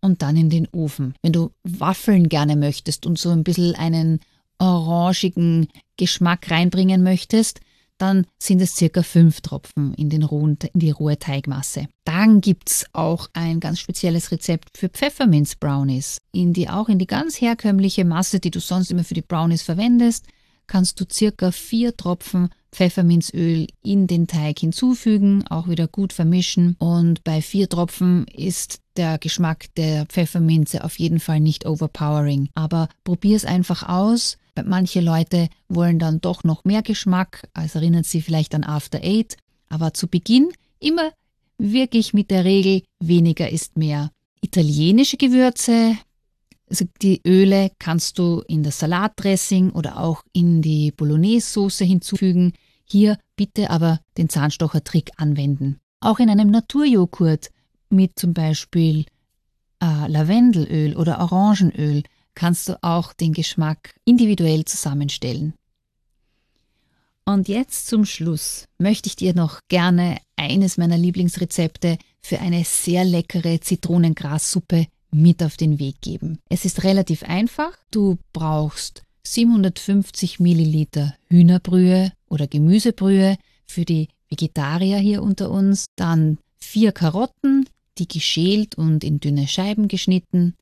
und 0.00 0.22
dann 0.22 0.36
in 0.36 0.50
den 0.50 0.68
Ofen. 0.72 1.14
Wenn 1.22 1.32
du 1.32 1.50
Waffeln 1.64 2.28
gerne 2.28 2.56
möchtest 2.56 3.06
und 3.06 3.18
so 3.18 3.30
ein 3.30 3.44
bisschen 3.44 3.74
einen 3.74 4.20
orangigen 4.58 5.68
Geschmack 5.96 6.50
reinbringen 6.50 7.02
möchtest, 7.02 7.60
dann 8.02 8.26
sind 8.38 8.60
es 8.60 8.74
circa 8.74 9.04
fünf 9.04 9.40
Tropfen 9.42 9.94
in, 9.94 10.10
den 10.10 10.24
rohen, 10.24 10.58
in 10.74 10.80
die 10.80 10.90
rohe 10.90 11.18
Teigmasse. 11.18 11.86
Dann 12.04 12.40
gibt 12.40 12.68
es 12.68 12.86
auch 12.92 13.28
ein 13.32 13.60
ganz 13.60 13.78
spezielles 13.78 14.32
Rezept 14.32 14.76
für 14.76 14.88
Pfefferminz-Brownies. 14.88 16.18
In 16.32 16.52
die, 16.52 16.68
auch 16.68 16.88
in 16.88 16.98
die 16.98 17.06
ganz 17.06 17.40
herkömmliche 17.40 18.04
Masse, 18.04 18.40
die 18.40 18.50
du 18.50 18.58
sonst 18.58 18.90
immer 18.90 19.04
für 19.04 19.14
die 19.14 19.22
Brownies 19.22 19.62
verwendest, 19.62 20.26
kannst 20.66 21.00
du 21.00 21.04
circa 21.10 21.52
vier 21.52 21.96
Tropfen 21.96 22.48
Pfefferminzöl 22.72 23.66
in 23.82 24.06
den 24.06 24.26
Teig 24.26 24.58
hinzufügen, 24.58 25.44
auch 25.48 25.68
wieder 25.68 25.86
gut 25.86 26.12
vermischen 26.12 26.74
und 26.78 27.22
bei 27.22 27.42
vier 27.42 27.68
Tropfen 27.68 28.26
ist 28.28 28.80
der 28.96 29.18
Geschmack 29.18 29.66
der 29.76 30.06
Pfefferminze 30.06 30.82
auf 30.82 30.98
jeden 30.98 31.20
Fall 31.20 31.40
nicht 31.40 31.66
overpowering. 31.66 32.48
Aber 32.54 32.88
probier 33.04 33.36
es 33.36 33.44
einfach 33.44 33.88
aus. 33.88 34.38
Manche 34.64 35.00
Leute 35.00 35.48
wollen 35.68 35.98
dann 35.98 36.20
doch 36.20 36.44
noch 36.44 36.64
mehr 36.64 36.82
Geschmack, 36.82 37.48
also 37.54 37.78
erinnert 37.78 38.06
sie 38.06 38.20
vielleicht 38.20 38.54
an 38.54 38.64
After 38.64 39.00
Eight. 39.02 39.36
Aber 39.68 39.94
zu 39.94 40.08
Beginn 40.08 40.52
immer 40.78 41.10
wirklich 41.58 42.12
mit 42.12 42.30
der 42.30 42.44
Regel, 42.44 42.82
weniger 43.00 43.48
ist 43.50 43.76
mehr. 43.76 44.10
Italienische 44.42 45.16
Gewürze, 45.16 45.96
also 46.68 46.86
die 47.02 47.20
Öle 47.26 47.70
kannst 47.78 48.18
du 48.18 48.42
in 48.48 48.62
das 48.62 48.78
Salatdressing 48.78 49.70
oder 49.70 49.98
auch 49.98 50.22
in 50.32 50.62
die 50.62 50.90
Bolognese-Soße 50.90 51.84
hinzufügen. 51.84 52.54
Hier 52.84 53.18
bitte 53.36 53.68
aber 53.68 54.00
den 54.16 54.30
Zahnstocher-Trick 54.30 55.10
anwenden. 55.18 55.80
Auch 56.00 56.18
in 56.18 56.30
einem 56.30 56.50
Naturjoghurt 56.50 57.50
mit 57.90 58.18
zum 58.18 58.32
Beispiel 58.32 59.04
äh, 59.82 60.08
Lavendelöl 60.08 60.96
oder 60.96 61.20
Orangenöl 61.20 62.02
kannst 62.34 62.68
du 62.68 62.82
auch 62.82 63.12
den 63.12 63.32
Geschmack 63.32 63.94
individuell 64.04 64.64
zusammenstellen. 64.64 65.54
Und 67.24 67.48
jetzt 67.48 67.86
zum 67.86 68.04
Schluss 68.04 68.66
möchte 68.78 69.08
ich 69.08 69.16
dir 69.16 69.34
noch 69.34 69.60
gerne 69.68 70.18
eines 70.36 70.76
meiner 70.76 70.98
Lieblingsrezepte 70.98 71.98
für 72.20 72.40
eine 72.40 72.64
sehr 72.64 73.04
leckere 73.04 73.60
Zitronengrassuppe 73.60 74.86
mit 75.12 75.42
auf 75.42 75.56
den 75.56 75.78
Weg 75.78 76.00
geben. 76.00 76.38
Es 76.48 76.64
ist 76.64 76.82
relativ 76.84 77.22
einfach. 77.22 77.76
Du 77.90 78.18
brauchst 78.32 79.02
750 79.24 80.40
Milliliter 80.40 81.14
Hühnerbrühe 81.28 82.12
oder 82.28 82.46
Gemüsebrühe 82.46 83.36
für 83.66 83.84
die 83.84 84.08
Vegetarier 84.28 84.98
hier 84.98 85.22
unter 85.22 85.50
uns, 85.50 85.86
dann 85.96 86.38
vier 86.58 86.92
Karotten, 86.92 87.68
die 87.98 88.08
geschält 88.08 88.76
und 88.76 89.04
in 89.04 89.20
dünne 89.20 89.46
Scheiben 89.46 89.88
geschnitten, 89.88 90.54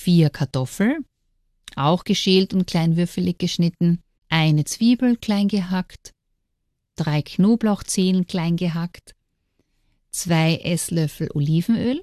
vier 0.00 0.30
Kartoffeln, 0.30 1.04
auch 1.76 2.04
geschält 2.04 2.54
und 2.54 2.66
kleinwürfelig 2.66 3.38
geschnitten, 3.38 4.02
eine 4.28 4.64
Zwiebel 4.64 5.16
klein 5.16 5.48
gehackt, 5.48 6.12
drei 6.96 7.22
Knoblauchzehen 7.22 8.26
klein 8.26 8.56
gehackt, 8.56 9.14
zwei 10.10 10.56
Esslöffel 10.56 11.28
Olivenöl, 11.34 12.02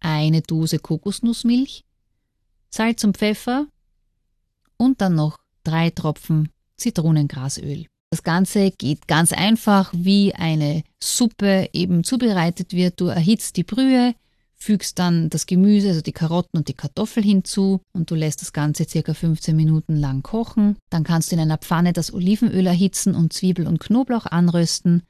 eine 0.00 0.42
Dose 0.42 0.78
Kokosnussmilch, 0.78 1.84
Salz 2.70 3.04
und 3.04 3.16
Pfeffer 3.16 3.66
und 4.76 5.00
dann 5.00 5.14
noch 5.14 5.38
drei 5.64 5.90
Tropfen 5.90 6.50
Zitronengrasöl. 6.76 7.86
Das 8.10 8.22
Ganze 8.22 8.70
geht 8.70 9.08
ganz 9.08 9.32
einfach, 9.32 9.92
wie 9.96 10.34
eine 10.34 10.82
Suppe 11.02 11.70
eben 11.72 12.04
zubereitet 12.04 12.72
wird. 12.74 13.00
Du 13.00 13.06
erhitzt 13.06 13.56
die 13.56 13.64
Brühe, 13.64 14.14
fügst 14.62 14.98
dann 14.98 15.28
das 15.28 15.46
Gemüse, 15.46 15.88
also 15.88 16.00
die 16.00 16.12
Karotten 16.12 16.58
und 16.58 16.68
die 16.68 16.74
Kartoffel 16.74 17.22
hinzu 17.22 17.80
und 17.92 18.10
du 18.10 18.14
lässt 18.14 18.40
das 18.40 18.52
Ganze 18.52 18.88
circa 18.88 19.14
15 19.14 19.54
Minuten 19.54 19.96
lang 19.96 20.22
kochen. 20.22 20.76
Dann 20.90 21.04
kannst 21.04 21.30
du 21.30 21.36
in 21.36 21.42
einer 21.42 21.58
Pfanne 21.58 21.92
das 21.92 22.14
Olivenöl 22.14 22.66
erhitzen 22.66 23.14
und 23.14 23.32
Zwiebel 23.32 23.66
und 23.66 23.80
Knoblauch 23.80 24.26
anrösten, 24.26 25.02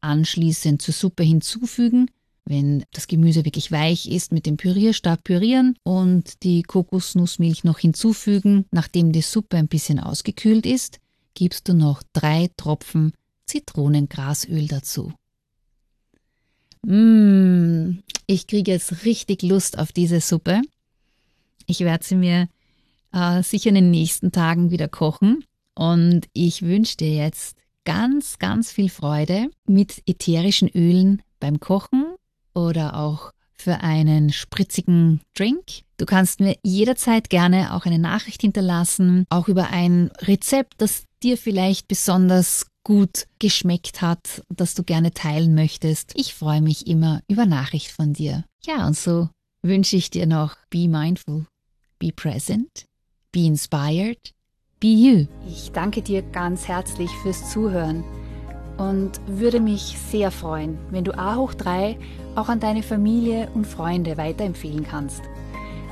anschließend 0.00 0.80
zur 0.80 0.94
Suppe 0.94 1.24
hinzufügen. 1.24 2.10
Wenn 2.44 2.84
das 2.92 3.06
Gemüse 3.06 3.44
wirklich 3.44 3.70
weich 3.70 4.08
ist, 4.08 4.32
mit 4.32 4.46
dem 4.46 4.56
Pürierstab 4.56 5.22
pürieren 5.22 5.76
und 5.84 6.42
die 6.42 6.62
Kokosnussmilch 6.62 7.64
noch 7.64 7.78
hinzufügen, 7.78 8.66
nachdem 8.70 9.12
die 9.12 9.22
Suppe 9.22 9.56
ein 9.56 9.68
bisschen 9.68 10.00
ausgekühlt 10.00 10.66
ist 10.66 10.98
gibst 11.34 11.68
du 11.68 11.74
noch 11.74 12.02
drei 12.12 12.50
Tropfen 12.56 13.12
Zitronengrasöl 13.46 14.66
dazu. 14.68 15.12
Mmh, 16.84 17.98
ich 18.26 18.46
kriege 18.46 18.70
jetzt 18.70 19.04
richtig 19.04 19.42
Lust 19.42 19.78
auf 19.78 19.92
diese 19.92 20.20
Suppe. 20.20 20.62
Ich 21.66 21.80
werde 21.80 22.04
sie 22.04 22.16
mir 22.16 22.48
äh, 23.12 23.42
sicher 23.42 23.68
in 23.68 23.76
den 23.76 23.90
nächsten 23.90 24.32
Tagen 24.32 24.70
wieder 24.70 24.88
kochen 24.88 25.44
und 25.74 26.26
ich 26.32 26.62
wünsche 26.62 26.96
dir 26.96 27.14
jetzt 27.14 27.56
ganz, 27.84 28.38
ganz 28.38 28.72
viel 28.72 28.88
Freude 28.88 29.48
mit 29.66 30.02
ätherischen 30.06 30.68
Ölen 30.68 31.22
beim 31.40 31.60
Kochen 31.60 32.14
oder 32.54 32.98
auch 32.98 33.32
für 33.52 33.80
einen 33.80 34.32
spritzigen 34.32 35.20
Drink. 35.34 35.82
Du 35.96 36.04
kannst 36.04 36.40
mir 36.40 36.56
jederzeit 36.62 37.30
gerne 37.30 37.74
auch 37.74 37.86
eine 37.86 37.98
Nachricht 37.98 38.40
hinterlassen, 38.40 39.24
auch 39.30 39.46
über 39.48 39.70
ein 39.70 40.10
Rezept, 40.20 40.74
das 40.78 41.04
dir 41.22 41.38
vielleicht 41.38 41.86
besonders 41.86 42.66
gut 42.84 43.26
geschmeckt 43.38 44.02
hat, 44.02 44.42
das 44.48 44.74
du 44.74 44.82
gerne 44.82 45.12
teilen 45.12 45.54
möchtest. 45.54 46.12
Ich 46.14 46.34
freue 46.34 46.60
mich 46.60 46.86
immer 46.86 47.20
über 47.28 47.46
Nachricht 47.46 47.90
von 47.90 48.12
dir. 48.12 48.44
Ja, 48.64 48.86
und 48.86 48.96
so 48.96 49.28
wünsche 49.62 49.96
ich 49.96 50.10
dir 50.10 50.26
noch 50.26 50.56
Be 50.70 50.88
Mindful, 50.88 51.46
Be 51.98 52.12
Present, 52.14 52.86
Be 53.30 53.46
Inspired, 53.46 54.32
Be 54.80 54.88
You. 54.88 55.26
Ich 55.46 55.70
danke 55.72 56.02
dir 56.02 56.22
ganz 56.22 56.66
herzlich 56.66 57.10
fürs 57.22 57.50
Zuhören 57.50 58.02
und 58.78 59.20
würde 59.26 59.60
mich 59.60 59.96
sehr 60.10 60.30
freuen, 60.30 60.78
wenn 60.90 61.04
du 61.04 61.16
A 61.16 61.36
hoch 61.36 61.54
3 61.54 61.96
auch 62.34 62.48
an 62.48 62.58
deine 62.60 62.82
Familie 62.82 63.48
und 63.54 63.66
Freunde 63.66 64.16
weiterempfehlen 64.16 64.84
kannst. 64.84 65.22